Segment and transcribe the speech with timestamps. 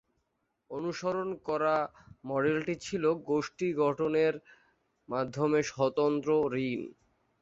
[0.71, 1.75] অনুসরণ করা
[2.25, 4.33] মডেলটি ছিল গোষ্ঠী গঠনের
[5.09, 6.29] মাধ্যমে স্বতন্ত্র
[6.65, 6.81] ঋণ।